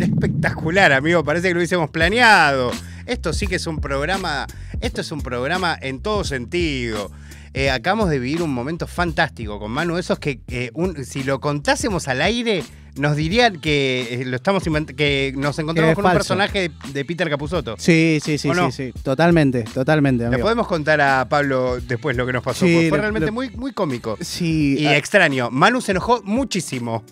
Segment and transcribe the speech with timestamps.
[0.00, 1.22] Espectacular, amigo.
[1.24, 2.70] Parece que lo hubiésemos planeado.
[3.06, 4.46] Esto sí que es un programa.
[4.80, 7.10] Esto es un programa en todo sentido.
[7.54, 9.96] Eh, acabamos de vivir un momento fantástico con Manu.
[9.96, 12.64] Esos que eh, un- si lo contásemos al aire,
[12.96, 14.64] nos dirían que eh, lo estamos
[14.96, 17.76] que nos encontramos es con un personaje de, de Peter Capusotto.
[17.78, 18.92] Sí, sí, sí, sí, sí.
[19.04, 22.66] Totalmente, totalmente, Le podemos contar a Pablo después lo que nos pasó.
[22.66, 24.18] Sí, porque fue realmente muy, muy cómico.
[24.20, 25.48] Sí, Y a, extraño.
[25.50, 27.04] Manu se enojó muchísimo.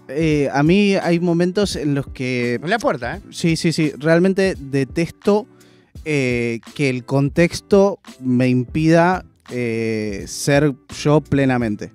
[0.53, 3.21] a mí hay momentos en los que En la puerta, ¿eh?
[3.31, 3.93] Sí, sí, sí.
[3.97, 5.47] Realmente detesto
[6.05, 11.91] eh, que el contexto me impida eh, ser yo plenamente.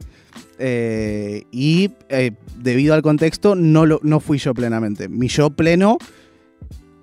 [0.59, 5.07] Eh, y eh, debido al contexto, no, lo, no fui yo plenamente.
[5.09, 5.97] Mi yo pleno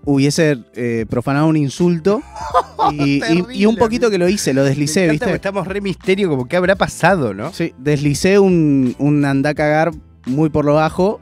[0.05, 2.23] hubiese eh, profanado un insulto.
[2.93, 5.37] y, y- y un poquito que lo hice, lo Me deslicé, encanta ¿viste?
[5.37, 7.53] Estamos re misterio, como que habrá pasado, ¿no?
[7.53, 9.91] Sí, deslicé un, un andá a cagar
[10.27, 11.21] muy por lo bajo,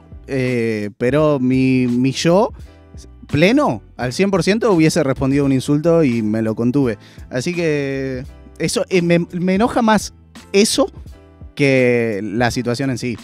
[0.97, 2.51] pero mi, mi yo
[3.27, 6.97] pleno, al 100%, hubiese respondido un insulto y me lo contuve.
[7.29, 8.23] Así que
[8.59, 10.13] eso eh, me, me enoja más
[10.51, 10.91] eso
[11.55, 13.17] que la situación en sí.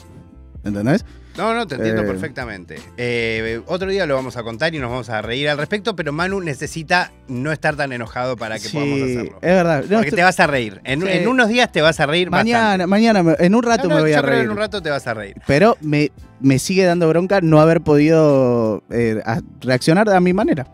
[0.64, 1.06] ¿Entendés?
[1.38, 2.06] No, no, te entiendo Eh.
[2.06, 2.76] perfectamente.
[2.98, 6.12] Eh, otro día lo vamos a contar y nos vamos a reír al respecto, pero
[6.12, 9.32] Manu necesita no estar tan enojado para que Sí, podamos hacerlo.
[9.42, 9.86] Es verdad.
[9.90, 10.82] No, Porque te vas a reír.
[10.84, 11.08] En, Sí.
[11.10, 12.88] en unos días te vas a reír mañana, bastante.
[12.88, 14.46] mañana, en un rato No, no, me voy yo a creo reír.
[14.46, 15.36] en un rato te vas a reír.
[15.48, 19.22] Pero me, me sigue dando bronca no haber podido eh,
[19.62, 20.68] reaccionar a mi manera.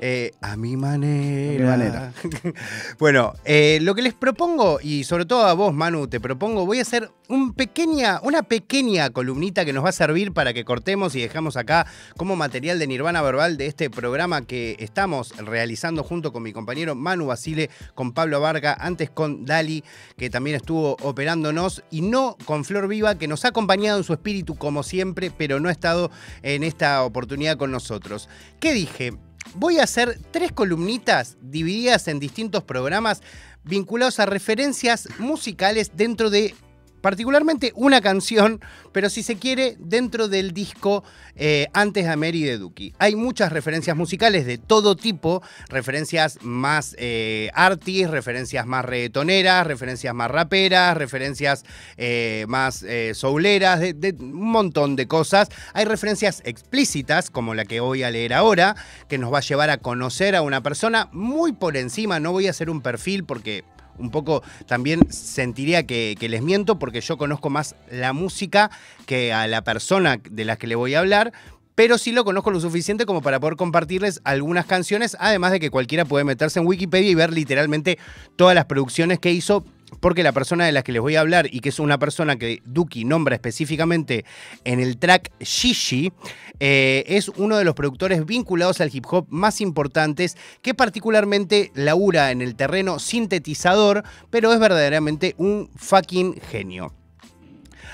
[0.00, 1.70] Eh, a mi manera.
[1.70, 2.12] manera.
[3.00, 6.78] bueno, eh, lo que les propongo, y sobre todo a vos, Manu, te propongo, voy
[6.78, 11.16] a hacer un pequeña, una pequeña columnita que nos va a servir para que cortemos
[11.16, 16.32] y dejamos acá como material de Nirvana Verbal de este programa que estamos realizando junto
[16.32, 19.82] con mi compañero Manu Basile, con Pablo Varga, antes con Dali,
[20.16, 24.12] que también estuvo operándonos, y no con Flor Viva, que nos ha acompañado en su
[24.12, 28.28] espíritu como siempre, pero no ha estado en esta oportunidad con nosotros.
[28.60, 29.12] ¿Qué dije?
[29.54, 33.22] Voy a hacer tres columnitas divididas en distintos programas
[33.64, 36.54] vinculados a referencias musicales dentro de
[37.00, 38.60] particularmente una canción,
[38.92, 41.04] pero si se quiere, dentro del disco
[41.36, 42.94] eh, Antes de Mary de Duki.
[42.98, 50.14] Hay muchas referencias musicales de todo tipo, referencias más eh, artis, referencias más reggaetoneras, referencias
[50.14, 51.64] más raperas, referencias
[51.96, 55.48] eh, más eh, souleras, de, de un montón de cosas.
[55.74, 58.74] Hay referencias explícitas, como la que voy a leer ahora,
[59.08, 62.20] que nos va a llevar a conocer a una persona muy por encima.
[62.20, 63.64] No voy a hacer un perfil porque
[63.98, 68.70] un poco también sentiría que, les miento porque yo conozco más la música
[69.06, 71.32] que a la persona de la que le voy a hablar.
[71.74, 75.70] Pero sí lo conozco lo suficiente como para poder compartirles algunas canciones, además de que
[75.70, 77.98] cualquiera puede meterse en Wikipedia y ver literalmente
[78.34, 79.64] todas las producciones que hizo,
[80.00, 82.36] porque la persona de la que les voy a hablar y que es una persona
[82.36, 84.24] que Duki nombra específicamente
[84.64, 86.12] en el track Shishi,
[86.60, 92.30] eh, es uno de los productores vinculados al hip hop más importantes que particularmente labura
[92.30, 96.92] en el terreno sintetizador, pero es verdaderamente un fucking genio.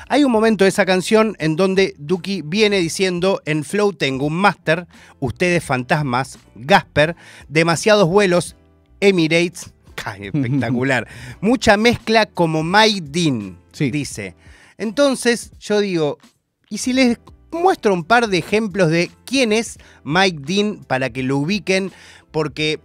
[0.09, 4.35] Hay un momento de esa canción en donde Duki viene diciendo, en Flow tengo un
[4.35, 4.87] máster,
[5.19, 7.17] ustedes fantasmas, Gasper,
[7.49, 8.55] demasiados vuelos,
[9.01, 9.74] Emirates,
[10.21, 11.07] espectacular,
[11.41, 13.91] mucha mezcla como Mike Dean, Sí.
[13.91, 14.35] dice.
[14.79, 16.19] Entonces yo digo,
[16.69, 17.19] ¿y si les
[17.53, 21.93] muestro un par de ejemplos de quién es Mike Dean para que lo ubiquen?
[22.31, 22.81] Porque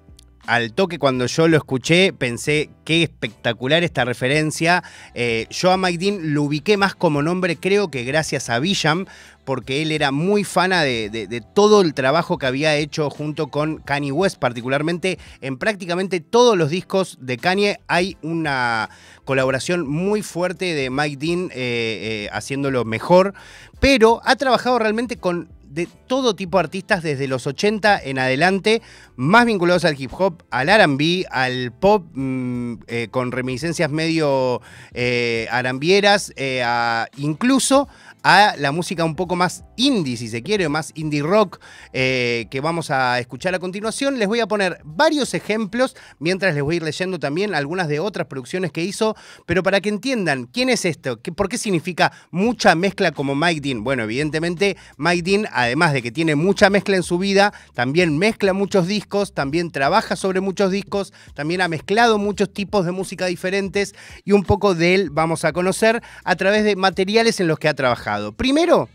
[0.49, 4.83] al toque cuando yo lo escuché pensé qué espectacular esta referencia.
[5.13, 9.05] Eh, yo a Mike Dean lo ubiqué más como nombre creo que gracias a Villam,
[9.45, 14.11] porque él era muy fana de, todo el trabajo que había hecho junto con Kanye
[14.11, 18.89] West, particularmente en prácticamente todos los discos de Kanye hay una
[19.25, 23.35] colaboración muy fuerte de Mike Dean eh, eh, haciéndolo mejor,
[23.79, 28.81] pero ha trabajado realmente con de todo tipo de artistas desde los 80 en adelante,
[29.15, 34.61] más vinculados al hip hop, al RB, al pop, mm, eh, con reminiscencias medio
[34.93, 37.87] eh, arambieras, eh, a- incluso
[38.23, 41.59] a la música un poco más indie, si se quiere, más indie rock
[41.93, 44.19] eh, que vamos a escuchar a continuación.
[44.19, 47.99] Les voy a poner varios ejemplos mientras les voy a ir leyendo también algunas de
[47.99, 52.11] otras producciones que hizo, pero para que entiendan quién es esto, ¿Qué- por qué significa
[52.31, 53.83] mucha mezcla como Mike Dean.
[53.83, 58.51] Bueno, evidentemente Mike Dean, además de que tiene mucha mezcla en su vida, también mezcla
[58.53, 63.95] muchos discos, también trabaja sobre muchos discos, también ha mezclado muchos tipos de música diferentes
[64.25, 67.67] y un poco de él vamos a conocer a través de materiales en los que
[67.69, 68.08] ha trabajado.
[68.35, 68.89] Primero,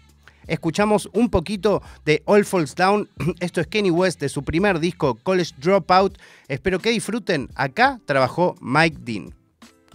[0.47, 3.09] escuchamos un poquito de All Falls Down.
[3.41, 6.19] Esto es Kenny West de su primer disco College Dropout.
[6.49, 7.49] Espero que disfruten.
[7.55, 9.35] Acá trabajó Mike Dean.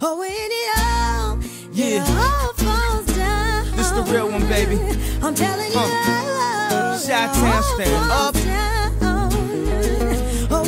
[0.00, 1.38] Oh, all,
[1.72, 2.02] Yeah.
[2.06, 3.76] down.
[3.76, 4.78] This the real one, baby.
[5.22, 8.34] I'm telling you, Uh, Chi-town stand up.
[10.50, 10.62] Oh,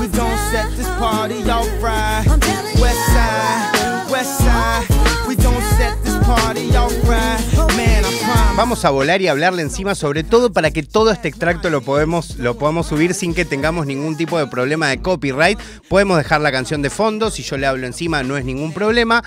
[0.00, 2.24] we gon' set this party off right.
[8.56, 11.82] Vamos a volar y hablarle encima, sobre todo para que todo este extracto lo
[12.38, 15.58] lo podemos subir sin que tengamos ningún tipo de problema de copyright.
[15.88, 19.22] Podemos dejar la canción de fondo, si yo le hablo encima no es ningún problema.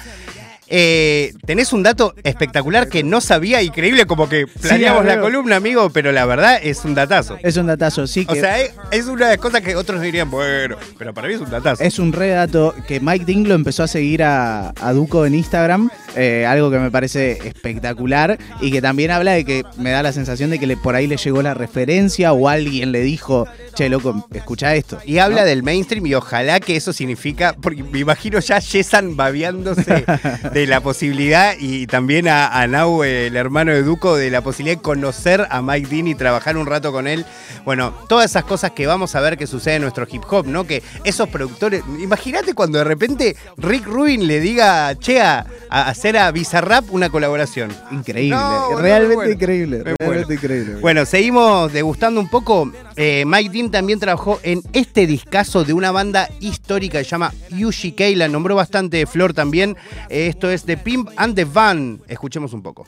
[0.68, 5.90] Eh, tenés un dato espectacular que no sabía, increíble, como que planeamos la columna, amigo,
[5.92, 7.38] pero la verdad es un datazo.
[7.44, 8.26] Es un datazo, sí.
[8.28, 11.28] O que sea, es, es una de las cosas que otros dirían, bueno, pero para
[11.28, 11.84] mí es un datazo.
[11.84, 15.36] Es un re dato que Mike Dean lo empezó a seguir a, a Duco en
[15.36, 20.02] Instagram, eh, algo que me parece espectacular y que también habla de que me da
[20.02, 23.48] la sensación de que le- por ahí le llegó la referencia o alguien le dijo,
[23.76, 24.98] che, loco, escucha esto.
[25.06, 25.48] Y habla ¿No?
[25.48, 30.06] del mainstream y ojalá que eso significa, porque me imagino ya Yesan babeándose
[30.56, 34.78] de la posibilidad y también a, a Nau, el hermano de Duco, de la posibilidad
[34.78, 37.26] de conocer a Mike Dean y trabajar un rato con él.
[37.66, 40.66] Bueno, todas esas cosas que vamos a ver que sucede en nuestro hip hop, ¿no?
[40.66, 46.16] Que esos productores, imagínate cuando de repente Rick Rubin le diga, che, a, a hacer
[46.18, 47.74] a Bizarrap una colaboración.
[47.92, 49.32] Increíble, No, realmente bueno.
[49.34, 50.34] increíble, Me realmente muero.
[50.34, 50.76] increíble.
[50.80, 52.72] Bueno, seguimos degustando un poco.
[52.96, 57.34] Eh, Mike Dean también trabajó en este discazo de una banda histórica que se llama
[57.52, 59.76] UGK, la nombró bastante Flor también.
[60.10, 62.02] Eh, esto es The Pimp and the Van.
[62.08, 62.88] Escuchemos un poco.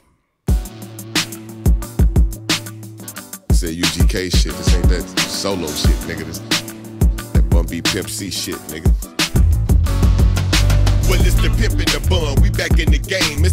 [3.52, 6.26] Say UGK shit, this ain't that solo shit, nigga.
[6.26, 6.40] This
[7.34, 8.92] that Bun B Pimp C shit, nigga.
[11.10, 11.97] Well, it's the pimp and the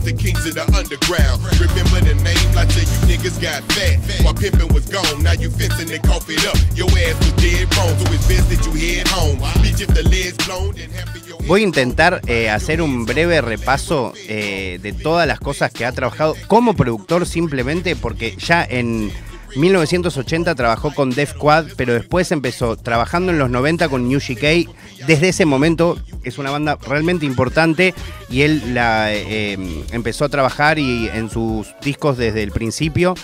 [0.05, 1.41] the kings of the underground.
[1.57, 2.49] Remember the name?
[2.55, 4.35] Like you niggas got fat while
[4.73, 5.23] was gone.
[5.23, 6.57] Now you fencing and cough it up.
[6.77, 9.39] Your ass was dead wrong, so it's best that you head home.
[9.65, 10.05] Bitch, if the
[10.47, 14.93] blown, then half of your Voy a intentar eh, hacer un breve repaso eh, de
[14.93, 19.13] todas las cosas que ha trabajado como productor simplemente porque ya en
[19.57, 24.69] 1980 trabajó con Def Quad, pero después empezó trabajando en los 90 con New GK.
[25.07, 27.95] Desde ese momento es una banda realmente importante
[28.29, 29.57] y él la eh,
[29.93, 33.15] empezó a trabajar y en sus discos desde el principio.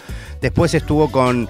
[0.40, 1.48] Después estuvo con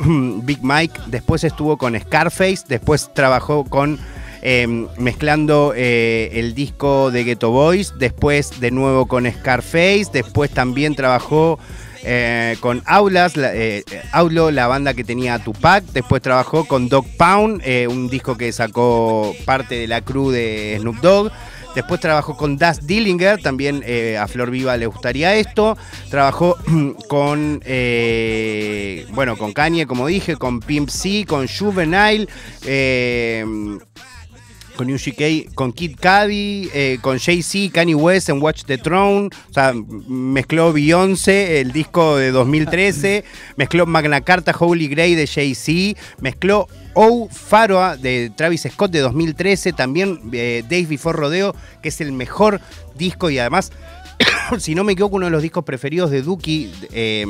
[0.44, 3.98] Big Mike, después estuvo con Scarface, después trabajó con
[4.42, 4.66] eh,
[4.98, 11.58] mezclando eh, el disco de Ghetto Boys, después de nuevo con Scarface, después también trabajó
[12.04, 17.06] eh, con Aulas, la, eh, Outlaw, la banda que tenía Tupac, después trabajó con Dog
[17.16, 21.32] Pound, eh, un disco que sacó parte de la crew de Snoop Dogg.
[21.74, 25.76] Después trabajó con Daz Dillinger, también eh, a Flor Viva le gustaría esto.
[26.10, 26.56] Trabajó
[27.08, 32.26] con, eh, bueno, con Kanye, como dije, con Pimp C, con Juvenile,
[32.64, 33.44] eh,
[34.78, 39.28] con UGK, con Kid Cudi, eh, con Jay-Z, Kanye West en Watch the Throne.
[39.50, 39.74] O sea,
[40.06, 43.24] mezcló Beyoncé, el disco de 2013.
[43.56, 46.00] mezcló Magna Carta Holy Grail de Jay-Z.
[46.20, 49.72] Mezcló Oh Faroa de Travis Scott de 2013.
[49.72, 52.60] También eh, Days Before Rodeo, que es el mejor
[52.96, 53.72] disco y además
[54.58, 57.26] si no me equivoco, uno de los discos preferidos de Duki, eh,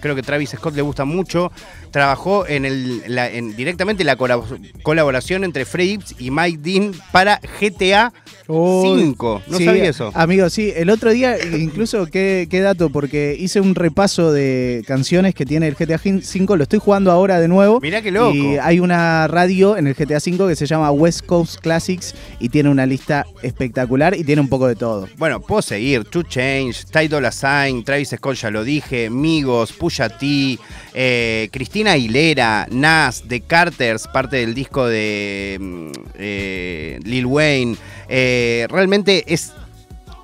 [0.00, 1.52] creo que Travis Scott le gusta mucho.
[1.90, 7.40] Trabajó en el, en- directamente la colab- colaboración entre Fred Gibbs y Mike Dean para
[7.60, 8.12] GTA
[8.46, 9.42] Uy, 5.
[9.46, 10.10] No sí, sabía eso.
[10.14, 15.34] Amigo, sí, el otro día, incluso, qué, qué dato, porque hice un repaso de canciones
[15.34, 17.80] que tiene el GTA V, lo estoy jugando ahora de nuevo.
[17.80, 18.34] Mirá qué loco.
[18.34, 22.48] Y hay una radio en el GTA V que se llama West Coast Classics y
[22.48, 25.08] tiene una lista espectacular y tiene un poco de todo.
[25.16, 26.04] Bueno, puedo seguir.
[26.04, 29.08] Two Change, Ty Dolla Sign, Travis Scott, ya lo dije.
[29.10, 30.58] Migos, Pusha T,
[30.92, 37.76] eh, Cristina Aguilera, Nas, The Carters, parte del disco de mm, eh, Lil Wayne.
[38.08, 39.52] Eh, realmente es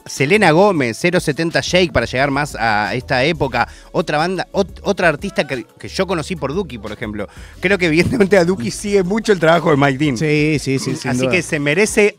[0.07, 3.69] Selena Gómez, 070 Shake para llegar más a esta época.
[3.93, 7.29] Otra banda, ot- otra artista que, que yo conocí por Duki, por ejemplo.
[7.61, 10.17] Creo que evidentemente a Duki sigue mucho el trabajo de Mike Dean.
[10.17, 11.09] Sí, sí, sí.
[11.09, 11.31] Así duda.
[11.31, 12.17] que se merece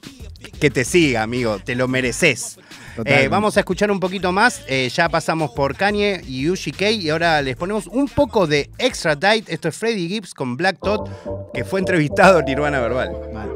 [0.60, 1.60] que te siga, amigo.
[1.60, 2.58] Te lo mereces.
[3.06, 4.62] Eh, vamos a escuchar un poquito más.
[4.68, 9.18] Eh, ya pasamos por Kanye y UGK y ahora les ponemos un poco de Extra
[9.18, 9.50] Tight.
[9.50, 11.10] Esto es Freddie Gibbs con Black Tot,
[11.54, 13.12] que fue entrevistado en Nirvana Verbal.
[13.34, 13.50] Mal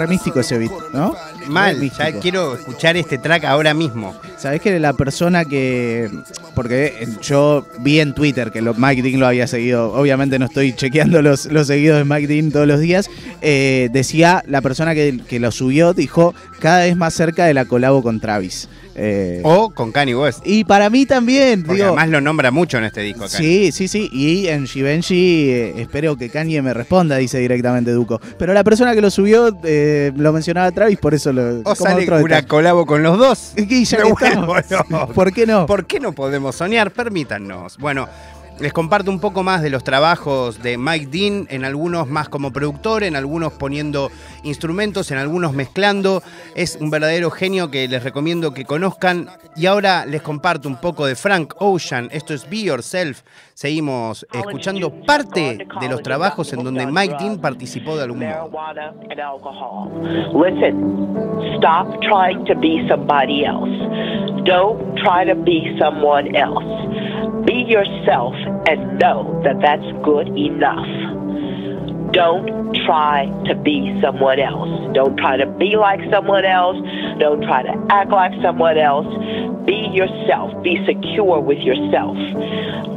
[0.00, 1.14] re místico ese beat, ¿no?
[1.48, 4.14] Mal, ya quiero escuchar este track ahora mismo.
[4.36, 6.10] Sabés que la persona que
[6.60, 9.94] porque eh, yo vi en Twitter que lo, Mike Dean lo había seguido.
[9.94, 13.08] Obviamente no estoy chequeando los, los seguidos de Mike Dean todos los días.
[13.40, 17.64] eh, decía, la persona que, que lo subió dijo cada vez más cerca de la
[17.64, 18.68] colabo con Travis.
[18.94, 20.40] Eh, O con Kanye West.
[20.44, 21.88] y para mí también, Porque digo.
[21.88, 23.20] además lo nombra mucho en este disco.
[23.30, 23.36] Kanye.
[23.38, 24.08] Sí, sí, sí.
[24.12, 28.20] Y en Givenchy eh, espero que Kanye me responda, dice directamente Duco.
[28.38, 31.60] Pero la persona que lo subió eh, lo mencionaba Travis, por eso lo.
[31.64, 33.52] O sale otro una colabo con los dos.
[33.56, 34.62] Y ya que estamos.
[35.14, 35.66] ¿Por qué no?
[35.66, 36.90] ¿Por qué no podemos soñar?
[36.90, 37.76] Permítanos.
[37.78, 38.08] Bueno,
[38.60, 42.52] les comparto un poco más de los trabajos de Mike Dean, en algunos más como
[42.52, 44.10] productor, en algunos poniendo
[44.42, 46.22] instrumentos, en algunos mezclando.
[46.54, 49.28] Es un verdadero genio que les recomiendo que conozcan.
[49.56, 52.08] Y ahora les comparto un poco de Frank Ocean.
[52.12, 53.22] Esto es Be Yourself.
[53.54, 58.50] Seguimos escuchando parte de los trabajos en donde Mike Dean participó de algún modo.
[60.34, 63.70] Listen, stop trying to be somebody else.
[64.44, 66.79] Don't try to be someone else.
[67.50, 68.32] Be yourself
[68.68, 70.86] and know that that's good enough.
[72.12, 74.94] Don't try to be someone else.
[74.94, 76.76] Don't try to be like someone else.
[77.18, 79.08] Don't try to act like someone else.
[79.66, 80.62] Be yourself.
[80.62, 82.16] Be secure with yourself.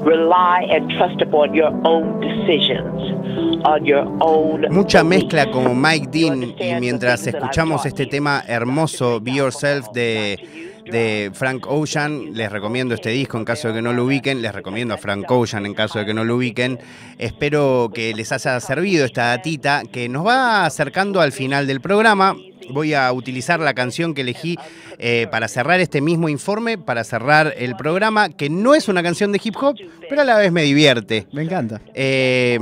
[0.05, 4.67] Rely and trust upon your own decisions, on your own.
[4.69, 9.31] Mucha mezcla como Mike Dean y mientras things that I've escuchamos este tema hermoso, Be
[9.31, 14.05] Yourself de, de Frank Ocean, les recomiendo este disco en caso de que no lo
[14.05, 16.79] ubiquen, les recomiendo a Frank Ocean en caso de que no lo ubiquen.
[17.17, 22.35] Espero que les haya servido esta datita que nos va acercando al final del programa.
[22.69, 24.57] Voy a utilizar la canción que elegí
[24.97, 29.31] eh, para cerrar este mismo informe, para cerrar el programa, que no es una canción
[29.33, 29.75] de hip hop,
[30.09, 31.27] pero a la vez me divierte.
[31.33, 31.81] Me encanta.
[31.93, 32.57] Eh,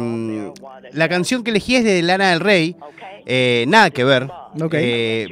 [0.94, 2.76] la canción que elegí es de Lana del Rey.
[3.28, 4.28] eh, nada que ver.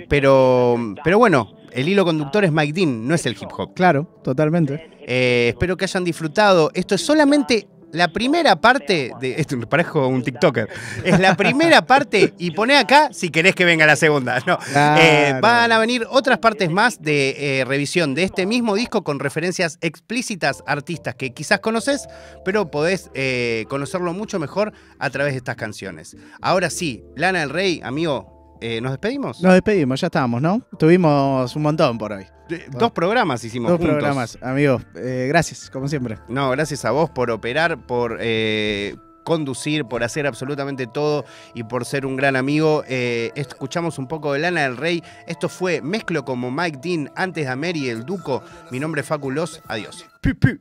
[0.07, 3.73] Pero, pero bueno, el hilo conductor es Mike Dean, no es el hip hop.
[3.73, 4.89] Claro, totalmente.
[5.07, 6.71] Eh, espero que hayan disfrutado.
[6.73, 9.35] Esto es solamente la primera parte de.
[9.39, 10.69] Esto me parezco un TikToker.
[11.03, 14.39] Es la primera parte y poné acá si querés que venga la segunda.
[14.45, 14.57] No.
[14.57, 15.01] Claro.
[15.01, 19.19] Eh, van a venir otras partes más de eh, revisión de este mismo disco con
[19.19, 22.07] referencias explícitas a artistas que quizás conoces,
[22.45, 26.15] pero podés eh, conocerlo mucho mejor a través de estas canciones.
[26.41, 29.41] Ahora sí, Lana del Rey, amigo, eh, ¿nos despedimos?
[29.41, 30.61] Nos despedimos, ya estábamos, ¿no?
[30.77, 32.25] Tuvimos un montón por hoy.
[32.49, 33.95] Eh, Dos programas hicimos Dos juntos.
[33.95, 34.81] programas, amigos.
[34.95, 36.17] Eh, gracias, como siempre.
[36.27, 41.85] No, gracias a vos por operar, por eh, conducir, por hacer absolutamente todo y por
[41.85, 42.83] ser un gran amigo.
[42.87, 45.03] Eh, escuchamos un poco de Lana del Rey.
[45.27, 48.41] Esto fue Mezclo como Mike Dean antes de Mary el Duco.
[48.71, 49.61] Mi nombre es Faculos.
[49.67, 50.05] Adiós.
[50.21, 50.59] Pi, pi.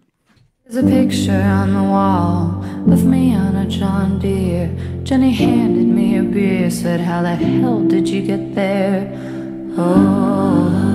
[0.71, 4.71] There's a picture on the wall of me on a John Deere.
[5.03, 9.11] Jenny handed me a beer, said, How the hell did you get there?
[9.79, 10.88] Oh,